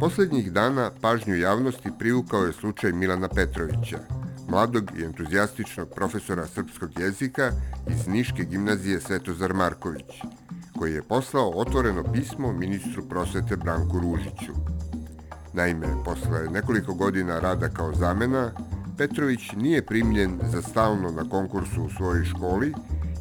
[0.00, 3.98] Poslednjih dana pažnju javnosti privukao je slučaj Milana Petrovića,
[4.48, 7.52] mladog i entuzijastičnog profesora srpskog jezika
[7.90, 10.22] iz Niške gimnazije Svetozar Marković,
[10.78, 14.52] koji je poslao otvoreno pismo ministru prosvete Branku Ružiću.
[15.52, 18.52] Naime, posle nekoliko godina rada kao zamena,
[18.98, 22.74] Petrović nije primljen za stalno na konkursu u svojoj školi,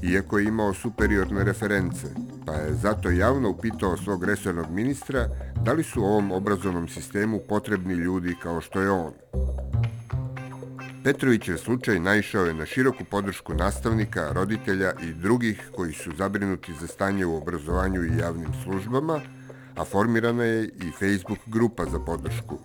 [0.04, 2.07] iako je imao superiorne reference,
[2.48, 5.28] pa je zato javno upitao svog resornog ministra
[5.66, 9.13] da li su ovom obrazovnom sistemu potrebni ljudi kao što je on.
[11.04, 16.88] Petrovićev slučaj naišao je na široku podršku nastavnika, roditelja i drugih koji su zabrinuti za
[16.88, 19.20] stanje u obrazovanju i javnim službama,
[19.76, 22.58] a formirana je i Facebook grupa za podršku.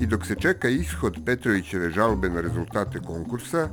[0.00, 3.68] I dok se čeka ishod Petrovićeve žalbe na rezultate konkursa,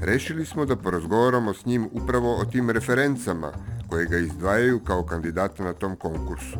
[0.00, 3.52] rešili smo da porazgovaramo s njim upravo o tim referencama
[3.92, 6.58] koje ga izdvajaju kao kandidata na tom konkursu.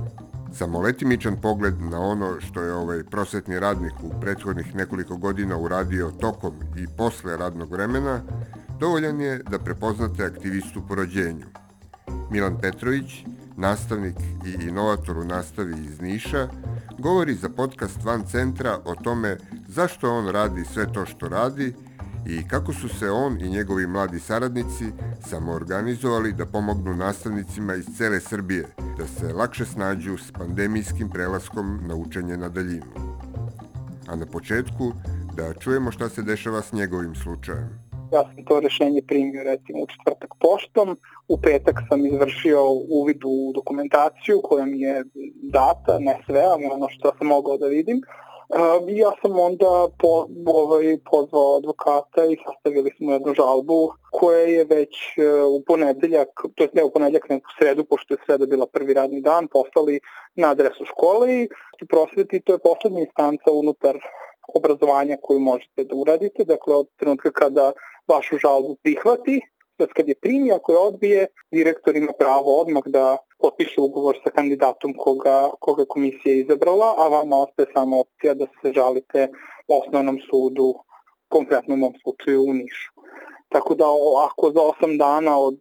[0.54, 6.54] Samoletimičan pogled na ono što je ovaj prosvetni radnik u prethodnih nekoliko godina uradio tokom
[6.76, 8.20] i posle radnog vremena,
[8.80, 11.46] dovoljan je da prepoznate aktivistu po rođenju.
[12.30, 13.24] Milan Petrović,
[13.56, 16.48] nastavnik i inovator u nastavi iz Niša,
[16.98, 19.36] govori za podcast Van Centra o tome
[19.68, 21.74] zašto on radi sve to što radi
[22.26, 24.84] i kako su se on i njegovi mladi saradnici
[25.20, 28.66] samoorganizovali da pomognu nastavnicima iz cele Srbije
[28.98, 32.92] da se lakše snađu s pandemijskim prelaskom na učenje na daljinu.
[34.08, 34.92] A na početku
[35.36, 37.82] da čujemo šta se dešava s njegovim slučajem.
[38.12, 40.96] Ja sam to rešenje primio recimo u četvrtak poštom,
[41.28, 42.60] u petak sam izvršio
[42.90, 45.04] uvid u dokumentaciju koja mi je
[45.42, 48.00] data, ne sve, ali ono što sam mogao da vidim.
[48.88, 54.94] Ja sam onda po, ovaj, pozvao advokata i sastavili smo jednu žalbu koja je već
[55.18, 58.66] e, u ponedeljak, to je ne u ponedeljak, ne u sredu, pošto je sreda bila
[58.66, 60.00] prvi radni dan, poslali
[60.36, 61.48] na adresu škole i
[61.88, 63.98] prosveti to je poslednja instanca unutar
[64.54, 67.72] obrazovanja koju možete da uradite, dakle od trenutka kada
[68.08, 69.40] vašu žalbu prihvati,
[69.78, 74.30] da kad je primi, ako je odbije, direktor ima pravo odmah da potpiše ugovor sa
[74.30, 79.28] kandidatom koga, koga komisija izabrala, a vama ostaje samo opcija da se žalite
[79.68, 80.74] osnovnom sudu,
[81.28, 82.92] konkretno u mom slučaju u Nišu.
[83.48, 83.84] Tako da
[84.28, 85.58] ako za 8 dana od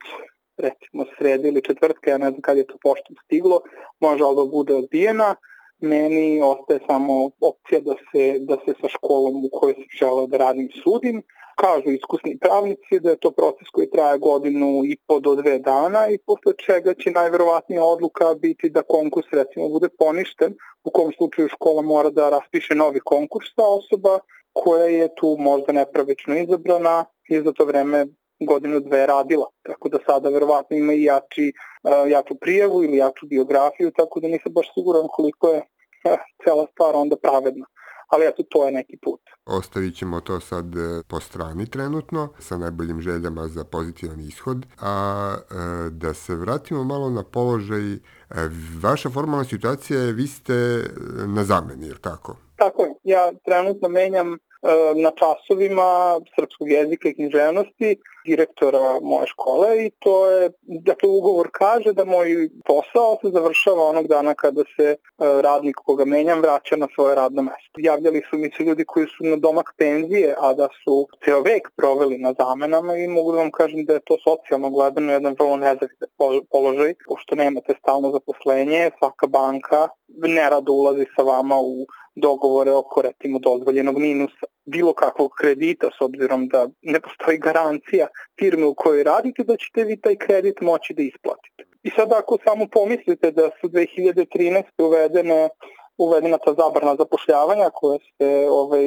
[0.58, 3.62] recimo srede ili četvrtka, ja ne znam kad je to poštom stiglo,
[4.00, 5.36] moja žalba bude odbijena,
[5.80, 10.38] meni ostaje samo opcija da se, da se sa školom u kojoj sam želeo da
[10.38, 11.24] radim sudim,
[11.64, 16.02] kažu iskusni pravnici da je to proces koji traje godinu i po do dve dana
[16.10, 21.48] i posle čega će najverovatnija odluka biti da konkurs recimo bude poništen, u kom slučaju
[21.56, 24.20] škola mora da raspiše novi konkurs sa osoba
[24.54, 28.06] koja je tu možda nepravično izabrana i za to vreme
[28.40, 29.48] godinu dve radila.
[29.64, 31.54] Tako da sada verovatno ima i jači,
[32.08, 35.62] jaču prijavu ili jaču biografiju, tako da nisam baš siguran koliko je
[36.44, 37.66] cela stvar onda pravedna
[38.12, 39.22] ali eto, to je neki put.
[39.46, 45.36] Ostavit ćemo to sad e, po strani trenutno, sa najboljim željama za pozitivan ishod, a
[45.38, 48.00] e, da se vratimo malo na položaj, e,
[48.82, 50.84] vaša formalna situacija je, vi ste
[51.28, 52.38] na zameni, je tako?
[52.56, 54.38] Tako je, ja trenutno menjam
[54.96, 61.94] na časovima srpskog jezika i književnosti direktora moje škole i to je, dakle ugovor kaže
[61.94, 64.98] da moj posao se završava onog dana kada se e,
[65.42, 67.78] radnik koga menjam vraća na svoje radno mesto.
[67.78, 71.70] Javljali su mi se ljudi koji su na domak penzije, a da su ceo vek
[71.76, 75.58] proveli na zamenama i mogu da vam kažem da je to socijalno gledano jedan vrlo
[75.58, 76.10] nezavidan
[76.52, 81.86] položaj, pošto nemate stalno zaposlenje, svaka banka nerado ulazi sa vama u
[82.16, 88.08] dogovore oko recimo dozvoljenog minusa bilo kakvog kredita s obzirom da ne postoji garancija
[88.40, 91.64] firme u kojoj radite da ćete vi taj kredit moći da isplatite.
[91.84, 94.64] I sad ako samo pomislite da su 2013.
[94.78, 95.50] uvedene
[95.98, 98.86] uvedena ta zabrana zapošljavanja koja se ovaj,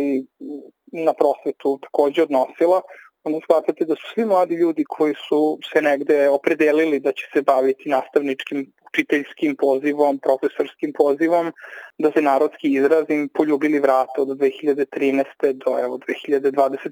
[0.93, 2.81] na prosvetu takođe odnosila,
[3.25, 7.43] onda shvatate da su svi mladi ljudi koji su se negde opredelili da će se
[7.43, 11.53] baviti nastavničkim učiteljskim pozivom, profesorskim pozivom,
[11.99, 15.25] da se narodski izrazim, poljubili vrata od 2013.
[15.65, 16.91] do evo 2021.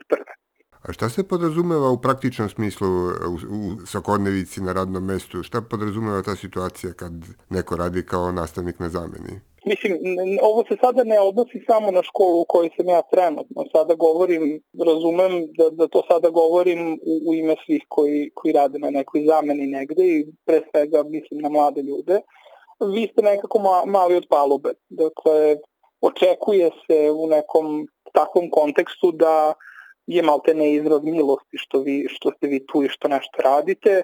[0.82, 5.42] A šta se podrazumeva u praktičnom smislu u, u svakodnevici na radnom mestu?
[5.42, 7.12] Šta podrazumeva ta situacija kad
[7.50, 9.40] neko radi kao nastavnik na zameni?
[9.64, 9.92] Mislim,
[10.42, 13.64] ovo se sada ne odnosi samo na školu u kojoj sam ja trenutno.
[13.72, 18.78] Sada govorim, razumem da, da to sada govorim u, u ime svih koji, koji rade
[18.78, 22.20] na nekoj zameni negde i pre svega mislim na mlade ljude.
[22.94, 24.72] Vi ste nekako ma, mali od palube.
[24.88, 25.56] Dakle,
[26.00, 29.54] očekuje se u nekom takvom kontekstu da
[30.06, 34.02] je malte ne izraz milosti što, vi, što ste vi tu i što nešto radite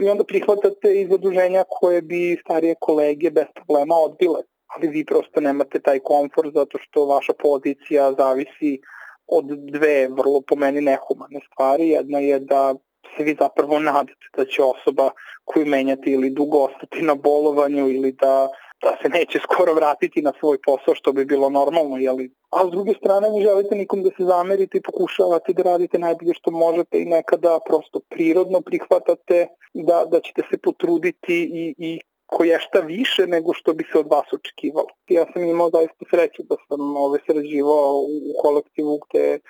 [0.00, 5.40] i onda prihvatate i zaduženja koje bi starije kolege bez problema odbile ali vi prosto
[5.40, 8.80] nemate taj komfort zato što vaša pozicija zavisi
[9.26, 11.88] od dve vrlo po meni nehumane stvari.
[11.88, 12.74] Jedna je da
[13.16, 15.10] se vi zapravo nadate da će osoba
[15.44, 18.48] koju menjate ili dugo ostati na bolovanju ili da,
[18.82, 22.30] da se neće skoro vratiti na svoj posao što bi bilo normalno, jeli?
[22.56, 26.34] a s druge strane ne želite nikom da se zamerite i pokušavate da radite najbolje
[26.34, 32.00] što možete i nekada prosto prirodno prihvatate da, da ćete se potruditi i, i
[32.36, 34.90] koje šta više nego što bi se od vas očekivalo.
[35.08, 37.92] Ja sam imao zaista sreću da sam ove, sređivao
[38.28, 39.40] u kolektivu gde e,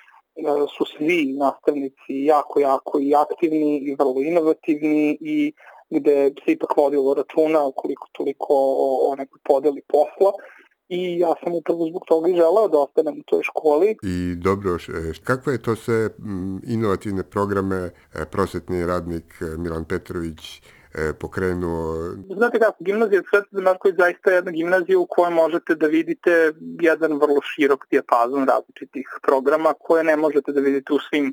[0.77, 5.53] su svi nastavnici jako, jako i aktivni i vrlo inovativni i
[5.91, 8.55] gde se ipak vodilo računa koliko toliko
[8.87, 10.33] o, o nekoj podeli posla
[10.89, 13.97] i ja sam upravo zbog toga i želeo da ostanem u toj školi.
[14.03, 14.79] I dobro,
[15.25, 16.11] kakve je to sve
[16.67, 17.91] inovativne programe e,
[18.31, 20.61] prosvetni radnik e, Milan Petrović e,
[21.21, 21.95] pokrenuo?
[22.37, 27.41] Znate kako, gimnazija Sveta zaista je jedna gimnazija u kojoj možete da vidite jedan vrlo
[27.43, 31.33] širok dijapazon različitih programa koje ne možete da vidite u svim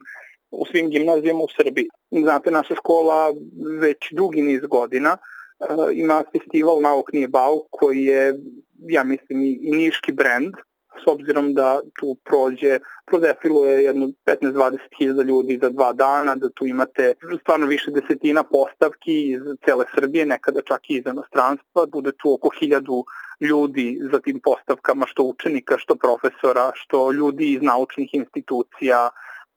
[0.52, 1.88] u svim gimnazijama u Srbiji.
[2.12, 3.34] Znate, naša škola
[3.80, 8.40] već dugi niz godina uh, ima festival Nauk nije bauk koji je,
[8.80, 10.54] ja mislim, i niški brend
[11.04, 16.66] s obzirom da tu prođe, prodefiluje jedno 15-20 hiljada ljudi za dva dana, da tu
[16.66, 22.34] imate stvarno više desetina postavki iz cele Srbije, nekada čak i iz inostranstva, bude tu
[22.34, 23.06] oko hiljadu
[23.42, 29.10] ljudi za tim postavkama, što učenika, što profesora, što ljudi iz naučnih institucija,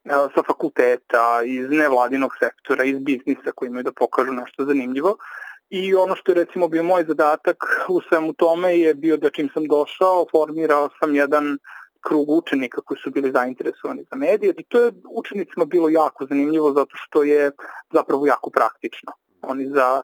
[0.04, 5.16] e, sa fakulteta, iz nevladinog sektora, iz biznisa koji imaju da pokažu nešto zanimljivo.
[5.70, 7.56] I ono što je recimo bio moj zadatak
[7.88, 11.58] u svemu tome je bio da čim sam došao, formirao sam jedan
[12.00, 16.72] krug učenika koji su bili zainteresovani za medije i to je učenicima bilo jako zanimljivo
[16.72, 17.50] zato što je
[17.92, 19.12] zapravo jako praktično.
[19.42, 20.02] Oni za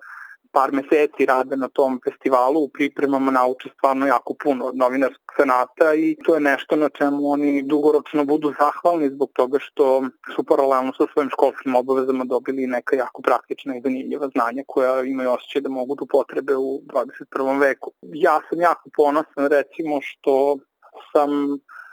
[0.52, 5.94] par meseci rade na tom festivalu, u pripremama nauče stvarno jako puno od novinarskog sanata
[5.94, 10.02] i to je nešto na čemu oni dugoročno budu zahvalni zbog toga što
[10.34, 15.30] su paralelno sa svojim školskim obavezama dobili neka jako praktična i zanimljiva znanja koja imaju
[15.30, 17.60] osjećaj da mogu da potrebe u 21.
[17.60, 17.92] veku.
[18.02, 20.58] Ja sam jako ponosan recimo što
[21.12, 21.30] sam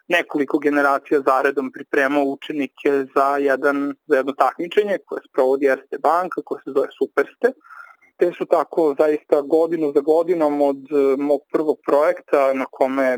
[0.07, 6.61] nekoliko generacija zaredom pripremao učenike za, jedan, za jedno takmičenje koje sprovodi Erste banka, koje
[6.63, 7.51] se zove Superste
[8.17, 13.17] te su tako zaista godinu za godinom od e, mog prvog projekta na kome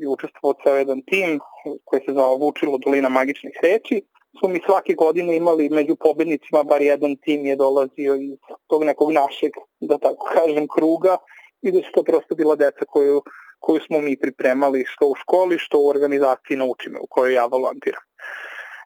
[0.00, 1.40] je učestvovao ceo jedan tim
[1.84, 4.02] koji se zvao Vučilo Dolina magičnih reči,
[4.40, 9.12] su mi svake godine imali među pobednicima bar jedan tim je dolazio iz tog nekog
[9.12, 11.16] našeg, da tako kažem, kruga
[11.62, 13.22] i da su to prosto bila deca koju,
[13.58, 18.02] koju smo mi pripremali što u školi, što u organizaciji naučime u kojoj ja volontiram.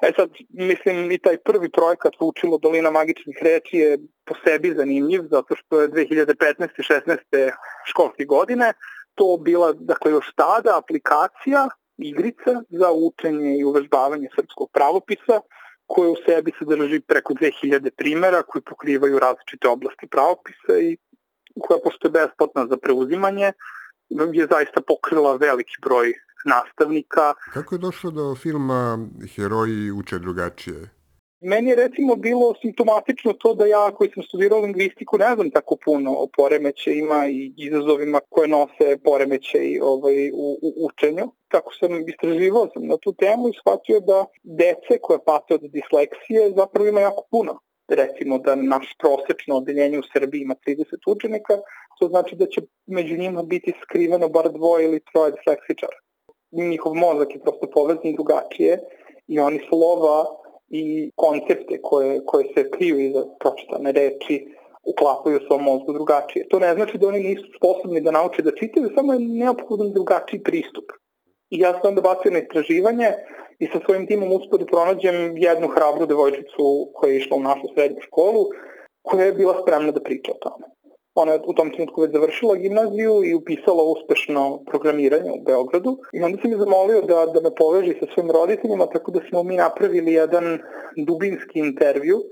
[0.02, 5.22] E sad, mislim, i taj prvi projekat Vučilo Dolina magičnih reči je po sebi zanimljiv,
[5.30, 6.68] zato što je 2015.
[7.06, 7.50] 16.
[7.86, 8.72] školske godine
[9.14, 11.68] to bila, dakle, još tada aplikacija,
[11.98, 15.40] igrica za učenje i uvežbavanje srpskog pravopisa,
[15.86, 20.96] koja u sebi sadrži preko 2000 primera koji pokrivaju različite oblasti pravopisa i
[21.60, 23.52] koja postoje besplatna za preuzimanje,
[24.32, 27.34] je zaista pokrila veliki broj nastavnika.
[27.52, 28.98] Kako je došlo do filma
[29.36, 31.02] Heroji uče drugačije?
[31.44, 35.76] Meni je recimo bilo simptomatično to da ja koji sam studirao lingvistiku ne znam tako
[35.84, 41.26] puno o poremećajima i izazovima koje nose poremećaj ovaj, u, u učenju.
[41.48, 46.52] Tako sam istraživao sam na tu temu i shvatio da dece koje pate od disleksije
[46.56, 47.58] zapravo ima jako puno.
[47.88, 51.54] Recimo da naš prosečno odeljenje u Srbiji ima 30 učenika,
[51.98, 55.98] to znači da će među njima biti skriveno bar dvoje ili troje disleksičara
[56.52, 58.78] njihov mozak je prosto povezan drugačije
[59.28, 60.24] i oni slova
[60.68, 64.46] i koncepte koje, koje se kriju iza pročitane reči
[64.84, 66.48] uklapaju u svom mozgu drugačije.
[66.48, 70.42] To ne znači da oni nisu sposobni da nauče da čitaju, samo je neophodan drugačiji
[70.42, 70.84] pristup.
[71.50, 73.12] I ja sam onda bacio na istraživanje
[73.58, 77.66] i sa svojim timom uspio da pronađem jednu hrabru devojčicu koja je išla u našu
[77.74, 78.44] srednju školu,
[79.02, 80.71] koja je bila spremna da priča o tome.
[81.14, 86.22] Ona je u tom trenutku već završila gimnaziju i upisala uspešno programiranje u Beogradu i
[86.22, 89.56] onda sam je zamolio da, da me poveži sa svojim roditeljima tako da smo mi
[89.56, 90.58] napravili jedan
[90.96, 92.22] dubinski intervju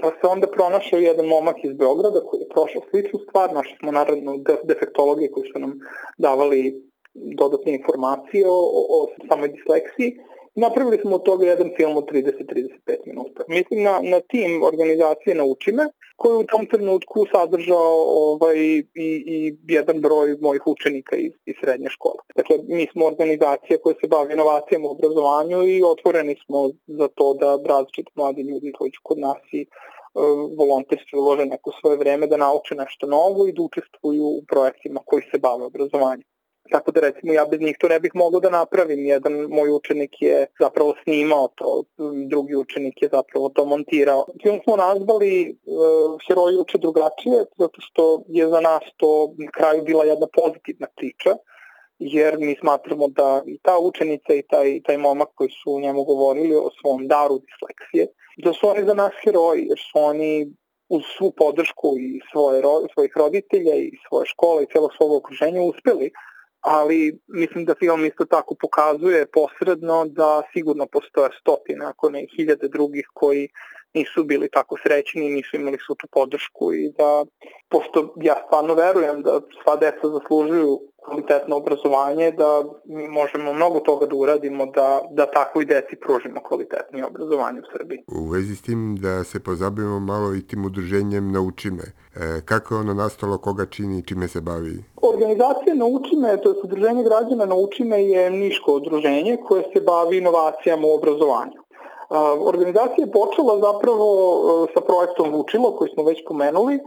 [0.00, 3.92] Pa se onda pronašao jedan momak iz Beograda koji je prošao sličnu stvar, našli smo
[3.92, 5.72] naravno defektologe koji su nam
[6.18, 6.82] davali
[7.14, 10.18] dodatne informacije o, o, o samoj disleksiji.
[10.54, 13.44] Napravili smo od toga jedan film od 30-35 minuta.
[13.48, 15.84] Mislim na, na tim organizacije Nauči me,
[16.16, 21.54] koji je u tom trenutku sadržao ovaj, i, i jedan broj mojih učenika iz, iz
[21.60, 22.20] srednje škole.
[22.36, 27.34] Dakle, mi smo organizacija koja se bavi inovacijama u obrazovanju i otvoreni smo za to
[27.34, 29.66] da različiti mladi ljudi će kod nas i
[30.58, 35.22] volonterski ulože neko svoje vreme da nauče nešto novo i da učestvuju u projektima koji
[35.30, 36.28] se bave obrazovanjem.
[36.70, 39.06] Tako da recimo ja bez njih to ne bih mogao da napravim.
[39.06, 41.84] Jedan moj učenik je zapravo snimao to,
[42.28, 44.24] drugi učenik je zapravo to montirao.
[44.42, 49.82] Film smo nazvali uh, Heroji uče drugačije, zato što je za nas to na kraju
[49.84, 51.36] bila jedna pozitivna priča,
[51.98, 56.04] jer mi smatramo da i ta učenica i taj, taj momak koji su u njemu
[56.04, 58.06] govorili o svom daru disleksije,
[58.36, 60.52] da su oni za nas heroji, jer su oni
[60.88, 62.62] uz svu podršku i svoje,
[62.94, 66.10] svojih roditelja i svoje škole i celog svog okruženja uspeli
[66.64, 72.68] ali mislim da film isto tako pokazuje posredno da sigurno postoje stotine, ako ne hiljade
[72.68, 73.48] drugih koji
[73.94, 77.24] nisu bili tako srećni, nisu imali svu tu podršku i da,
[77.68, 82.64] pošto ja stvarno verujem da sva deca zaslužuju kvalitetno obrazovanje, da
[83.10, 87.98] možemo mnogo toga da uradimo da, da takvoj deci pružimo kvalitetnije obrazovanje u Srbiji.
[88.06, 91.84] U vezi s tim da se pozabavimo malo i tim udruženjem Nauči me.
[91.84, 94.84] E, kako je ono nastalo, koga čini i čime se bavi?
[95.02, 100.18] Organizacija Nauči me, to je udruženje građana Nauči me je niško udruženje koje se bavi
[100.18, 101.63] inovacijama u obrazovanju.
[102.20, 106.78] Organizacija je počela zapravo e, sa projektom Vučilo koji smo već pomenuli.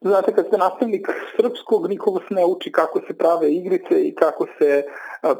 [0.00, 4.46] Znate, kad ste nastavnik srpskog, niko vas ne uči kako se prave igrice i kako
[4.58, 4.84] se e,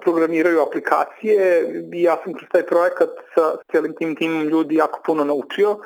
[0.01, 1.67] programiraju aplikacije.
[1.93, 5.77] Ja sam kroz taj projekat sa celim tim timom ljudi jako puno naučio.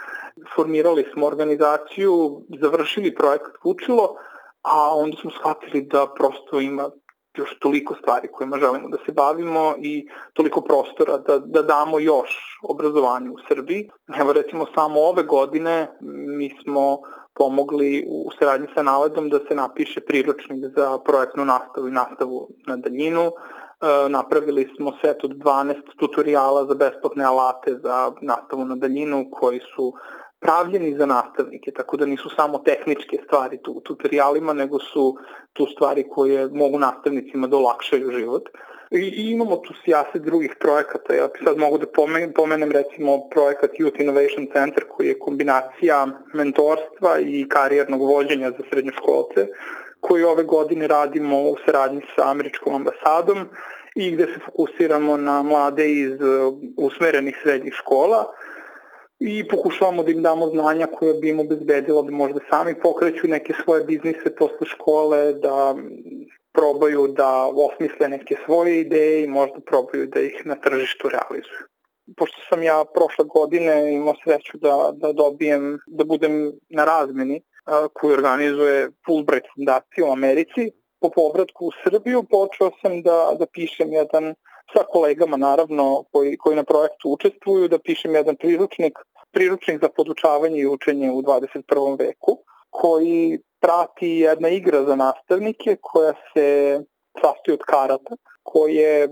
[0.57, 4.17] Formirali smo organizaciju, završili projekat Vučilo,
[4.63, 6.91] a onda smo shvatili da prosto ima
[7.37, 12.59] još toliko stvari kojima želimo da se bavimo i toliko prostora da, da damo još
[12.63, 13.91] obrazovanju u Srbiji.
[14.21, 16.99] Evo recimo samo ove godine mi smo
[17.35, 22.77] pomogli u saradnji sa Naledom da se napiše priručnik za projektnu nastavu i nastavu na
[22.77, 23.23] daljinu.
[23.23, 29.61] E, napravili smo set od 12 tutoriala za besplatne alate za nastavu na daljinu koji
[29.75, 29.93] su
[30.41, 35.17] pravljeni za nastavnike, tako da nisu samo tehničke stvari tu u tutorialima, nego su
[35.53, 38.49] tu stvari koje mogu nastavnicima da olakšaju život.
[38.91, 41.15] I, i imamo tu sjase drugih projekata.
[41.15, 47.19] Ja sad mogu da pomenem, pomenem recimo projekat Youth Innovation Center koji je kombinacija mentorstva
[47.21, 49.47] i karijernog vođenja za srednjoškolce
[50.01, 53.49] koji ove godine radimo u saradnji sa američkom ambasadom
[53.95, 58.33] i gde se fokusiramo na mlade iz uh, usmerenih srednjih škola
[59.21, 63.55] i pokušavamo da im damo znanja koje bi im obezbedilo da možda sami pokreću neke
[63.65, 65.75] svoje biznise posle škole, da
[66.53, 71.65] probaju da osmisle neke svoje ideje i možda probaju da ih na tržištu realizuju.
[72.17, 77.43] Pošto sam ja prošle godine imao sreću da, da dobijem, da budem na razmeni
[77.93, 80.71] koju organizuje Fulbright fundacija u Americi,
[81.01, 84.35] po povratku u Srbiju počeo sam da, da pišem jedan
[84.73, 88.99] sa kolegama naravno koji, koji na projektu učestvuju da pišem jedan priručnik,
[89.31, 91.99] priručnik za podučavanje i učenje u 21.
[91.99, 92.39] veku
[92.71, 96.81] koji prati jedna igra za nastavnike koja se
[97.21, 99.09] sastoji od karata koje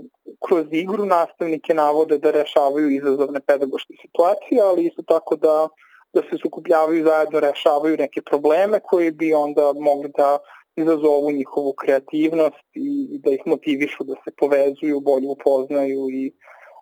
[0.46, 5.68] kroz igru nastavnike navode da rešavaju izazovne pedagoške situacije, ali isto tako da
[6.14, 10.38] da se sukupljavaju zajedno, rešavaju neke probleme koji bi onda mogli da
[10.76, 16.32] izazovu njihovu kreativnost i da ih motivišu da se povezuju, bolje upoznaju i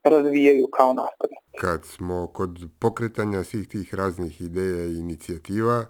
[0.04, 1.56] razvijaju kao nastavnici.
[1.60, 5.84] Kad smo kod pokretanja svih tih raznih ideja i inicijativa,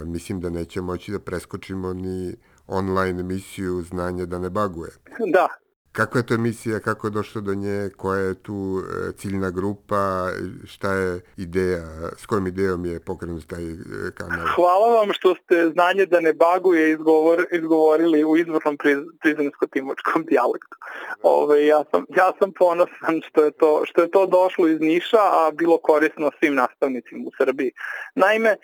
[0.00, 4.90] mislim da neće moći da preskočimo ni online emisiju Znanje da ne baguje.
[5.32, 5.48] Da,
[5.92, 10.28] Kako je to emisija, kako je došlo do nje, koja je tu e, ciljna grupa,
[10.64, 13.76] šta je ideja, s kojom idejom je pokrenut taj e,
[14.14, 14.46] kanal?
[14.54, 20.76] Hvala vam što ste znanje da ne baguje izgovor, izgovorili u izvornom priz, prizemsko-timočkom dijalektu.
[21.22, 25.22] Ove, ja, sam, ja sam ponosan što je, to, što je to došlo iz Niša,
[25.22, 27.72] a bilo korisno svim nastavnicima u Srbiji.
[28.14, 28.56] Naime,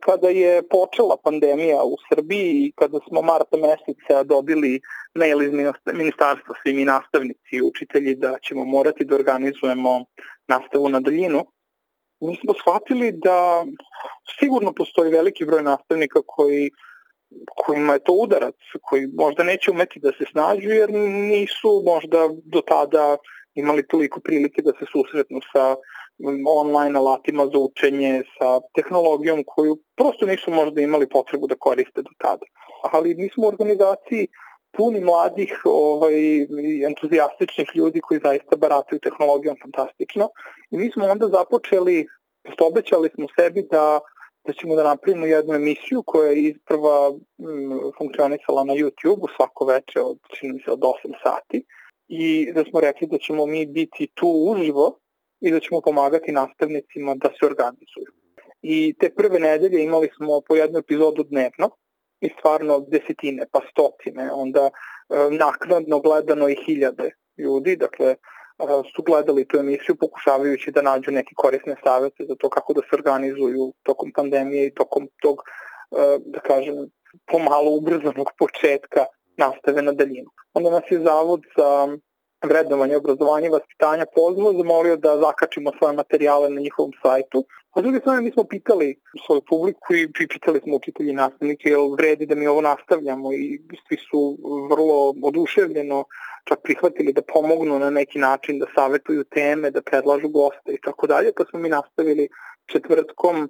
[0.00, 4.80] kada je počela pandemija u Srbiji i kada smo marta meseca dobili
[5.14, 5.52] mail iz
[5.92, 10.04] ministarstva, svi mi nastavnici i učitelji da ćemo morati da organizujemo
[10.48, 11.44] nastavu na daljinu,
[12.20, 13.64] mi smo shvatili da
[14.38, 16.70] sigurno postoji veliki broj nastavnika koji
[17.56, 20.90] kojima je to udarac, koji možda neće umeti da se snađu jer
[21.30, 23.16] nisu možda do tada
[23.54, 25.76] imali toliko prilike da se susretnu sa
[26.46, 32.10] online alatima za učenje, sa tehnologijom koju prosto nisu možda imali potrebu da koriste do
[32.18, 32.46] tada.
[32.92, 34.28] Ali mi smo u organizaciji
[34.76, 36.14] puni mladih ovaj,
[36.86, 40.28] entuzijastičnih ljudi koji zaista barataju tehnologijom fantastično.
[40.70, 42.06] I mi smo onda započeli,
[42.60, 44.00] obećali smo sebi da
[44.46, 47.16] da ćemo da napravimo jednu emisiju koja je isprva m,
[47.98, 51.64] funkcionisala na YouTube-u svako veče od, čini se, od 8 sati
[52.08, 54.98] i da smo rekli da ćemo mi biti tu uživo
[55.40, 58.12] i da ćemo pomagati nastavnicima da se organizuju.
[58.62, 61.70] I te prve nedelje imali smo po jednu epizodu dnevno
[62.20, 64.70] i stvarno desetine, pa stotine, onda e,
[65.30, 68.16] naknadno gledano i hiljade ljudi, dakle e,
[68.94, 72.96] su gledali tu emisiju pokušavajući da nađu neke korisne savete za to kako da se
[72.96, 76.74] organizuju tokom pandemije i tokom tog, e, da kažem,
[77.26, 79.04] pomalo ubrzanog početka
[79.36, 80.30] nastave na daljinu.
[80.54, 81.96] Onda nas je Zavod za
[82.48, 87.44] vrednovanje obrazovanja i vaspitanja pozvao, zamolio da zakačimo svoje materijale na njihovom sajtu.
[87.70, 91.90] A druge strane mi smo pitali svoju publiku i pitali smo učitelji i nastavnike jel
[91.92, 94.38] vredi da mi ovo nastavljamo i svi su
[94.70, 96.04] vrlo oduševljeno
[96.44, 101.06] čak prihvatili da pomognu na neki način, da savetuju teme, da predlažu goste i tako
[101.06, 102.28] dalje, pa smo mi nastavili
[102.72, 103.48] četvrtkom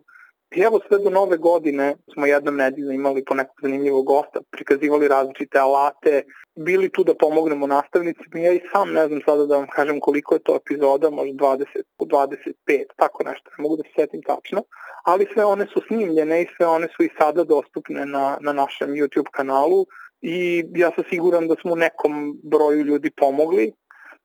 [0.56, 5.08] I evo sve do nove godine smo jednom nedeljno imali po nekog zanimljivog gosta, prikazivali
[5.08, 6.22] različite alate,
[6.54, 8.38] bili tu da pomognemo nastavnicima.
[8.38, 11.64] Ja i sam ne znam sada da vam kažem koliko je to epizoda, možda 20,
[11.98, 14.62] 25, tako nešto, ne mogu da se setim tačno,
[15.04, 18.90] ali sve one su snimljene i sve one su i sada dostupne na, na našem
[18.90, 19.86] YouTube kanalu
[20.20, 23.72] i ja sam siguran da smo nekom broju ljudi pomogli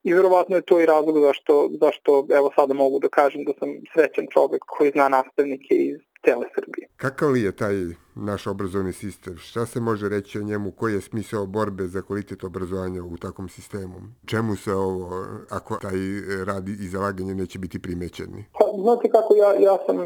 [0.03, 3.69] i verovatno je to i razlog zašto, zašto evo sada mogu da kažem da sam
[3.93, 6.87] srećan čovek koji zna nastavnike iz cele Srbije.
[6.97, 7.75] Kakav li je taj
[8.15, 9.37] naš obrazovni sistem?
[9.37, 10.71] Šta se može reći o njemu?
[10.71, 13.95] Koji je smisao borbe za kvalitet obrazovanja u takvom sistemu?
[14.25, 15.09] Čemu se ovo,
[15.49, 15.97] ako taj
[16.45, 18.45] rad i zalaganje neće biti primećeni?
[18.59, 19.97] Pa, znate kako, ja, ja sam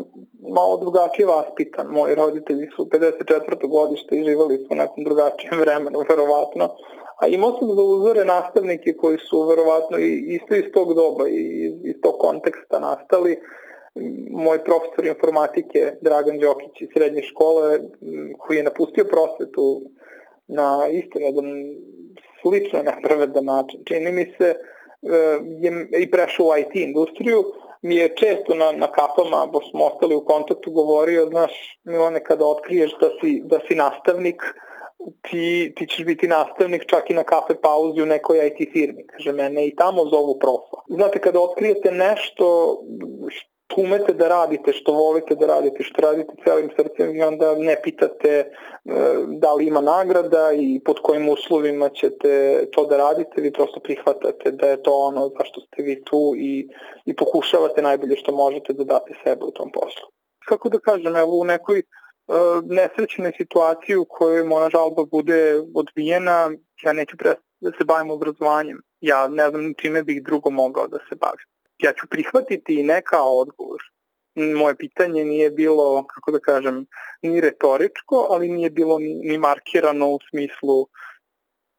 [0.57, 1.87] malo drugačije vaspitan.
[1.87, 3.69] Moji roditelji su 54.
[3.69, 6.69] godište i živali su u nekom drugačijem vremenu, verovatno.
[7.21, 9.97] A imao sam za uzore nastavnike koji su verovatno
[10.37, 13.39] isto iz tog doba i iz, iz tog konteksta nastali
[14.31, 17.79] moj profesor informatike Dragan Đokić iz srednje škole
[18.39, 19.81] koji je napustio prosvetu
[20.47, 21.45] na isto jedan
[22.41, 23.79] slično nepravedan način.
[23.85, 24.55] Čini mi se e,
[25.59, 27.43] je i prešao u IT industriju,
[27.81, 32.45] mi je često na, na kapama, bo smo ostali u kontaktu, govorio, znaš, Milane, kada
[32.45, 34.41] otkriješ da si, da si nastavnik,
[35.21, 39.31] ti, ti ćeš biti nastavnik čak i na kafe pauzi u nekoj IT firmi, kaže
[39.31, 40.77] mene, i tamo zovu profa.
[40.89, 42.77] Znate, kada otkrijete nešto
[43.77, 48.29] umete da radite što volite da radite, što radite celim srcem i onda ne pitate
[48.29, 48.45] e,
[49.27, 54.51] da li ima nagrada i pod kojim uslovima ćete to da radite, vi prosto prihvatate
[54.51, 56.67] da je to ono zašto ste vi tu i,
[57.05, 60.07] i pokušavate najbolje što možete da date sebe u tom poslu.
[60.45, 66.51] Kako da kažem, evo u nekoj uh, nesrećnoj situaciji u kojoj moja žalba bude odbijena,
[66.83, 68.77] ja neću prestati da se bavim obrazovanjem.
[69.01, 73.01] Ja ne znam čime bih drugo mogao da se bavim ja ću prihvatiti i ne
[73.01, 73.81] kao odgovor.
[74.35, 76.85] Moje pitanje nije bilo, kako da kažem,
[77.21, 80.87] ni retoričko, ali nije bilo ni markirano u smislu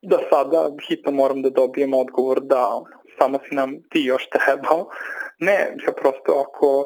[0.03, 2.81] da sada hitno moram da dobijem odgovor da
[3.19, 4.89] samo si nam ti još trebao.
[5.39, 6.85] Ne, ja prosto ako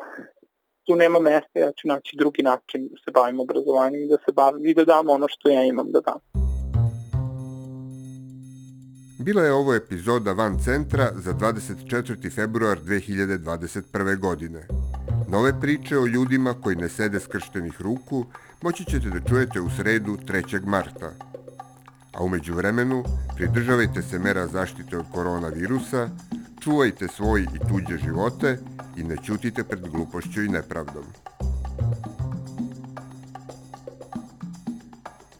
[0.86, 4.32] tu nema mesta, ja ću naći drugi način da se bavim obrazovanjem i da se
[4.32, 6.33] bavim i da dam ono što ja imam da dam.
[9.24, 12.34] Bila je ovo epizoda Van Centra za 24.
[12.34, 14.18] februar 2021.
[14.18, 14.66] godine.
[15.28, 18.26] Nove priče o ljudima koji ne sede skrštenih ruku
[18.62, 20.66] moći ćete da čujete u sredu 3.
[20.66, 21.12] marta.
[22.12, 23.04] A umeđu vremenu
[23.36, 26.08] pridržavajte se mera zaštite od koronavirusa,
[26.60, 28.58] čuvajte svoj i tuđe živote
[28.96, 31.04] i ne ćutite pred glupošću i nepravdom.